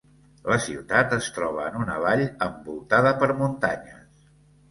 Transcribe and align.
La 0.51 0.55
ciutat 0.67 1.11
es 1.17 1.27
troba 1.35 1.65
en 1.69 1.77
una 1.81 1.99
vall 2.05 2.23
envoltada 2.47 3.11
per 3.19 3.31
muntanyes. 3.43 4.25